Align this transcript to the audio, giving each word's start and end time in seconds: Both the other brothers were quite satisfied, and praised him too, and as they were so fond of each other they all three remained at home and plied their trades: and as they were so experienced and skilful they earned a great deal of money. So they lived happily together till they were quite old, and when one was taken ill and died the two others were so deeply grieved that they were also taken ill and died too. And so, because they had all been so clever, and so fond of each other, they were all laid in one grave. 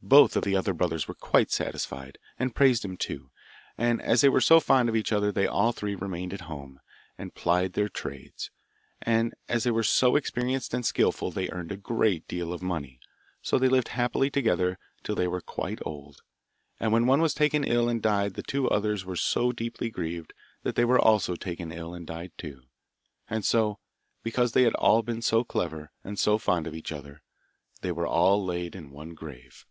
Both 0.00 0.40
the 0.40 0.56
other 0.56 0.72
brothers 0.72 1.06
were 1.06 1.14
quite 1.14 1.50
satisfied, 1.50 2.16
and 2.38 2.54
praised 2.54 2.82
him 2.84 2.96
too, 2.96 3.30
and 3.76 4.00
as 4.00 4.20
they 4.22 4.28
were 4.30 4.40
so 4.40 4.58
fond 4.60 4.88
of 4.88 4.94
each 4.96 5.12
other 5.12 5.30
they 5.32 5.46
all 5.46 5.72
three 5.72 5.94
remained 5.96 6.32
at 6.32 6.42
home 6.42 6.80
and 7.18 7.34
plied 7.34 7.72
their 7.74 7.90
trades: 7.90 8.50
and 9.02 9.34
as 9.48 9.64
they 9.64 9.70
were 9.72 9.82
so 9.82 10.16
experienced 10.16 10.72
and 10.72 10.86
skilful 10.86 11.30
they 11.30 11.50
earned 11.50 11.72
a 11.72 11.76
great 11.76 12.26
deal 12.26 12.54
of 12.54 12.62
money. 12.62 13.00
So 13.42 13.58
they 13.58 13.68
lived 13.68 13.88
happily 13.88 14.30
together 14.30 14.78
till 15.02 15.14
they 15.16 15.26
were 15.26 15.40
quite 15.42 15.80
old, 15.84 16.22
and 16.80 16.90
when 16.90 17.06
one 17.06 17.20
was 17.20 17.34
taken 17.34 17.64
ill 17.64 17.86
and 17.90 18.00
died 18.00 18.32
the 18.32 18.42
two 18.44 18.70
others 18.70 19.04
were 19.04 19.16
so 19.16 19.52
deeply 19.52 19.90
grieved 19.90 20.32
that 20.62 20.74
they 20.76 20.86
were 20.86 21.00
also 21.00 21.34
taken 21.34 21.70
ill 21.70 21.92
and 21.92 22.06
died 22.06 22.30
too. 22.38 22.62
And 23.28 23.44
so, 23.44 23.80
because 24.22 24.52
they 24.52 24.62
had 24.62 24.74
all 24.74 25.02
been 25.02 25.20
so 25.20 25.42
clever, 25.44 25.90
and 26.04 26.18
so 26.18 26.38
fond 26.38 26.66
of 26.66 26.74
each 26.74 26.92
other, 26.92 27.20
they 27.82 27.92
were 27.92 28.06
all 28.06 28.42
laid 28.42 28.74
in 28.74 28.90
one 28.90 29.10
grave. 29.14 29.66